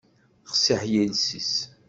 Qessiḥ 0.49 0.81
yiles-is. 0.91 1.53